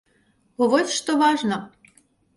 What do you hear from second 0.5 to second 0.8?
Бо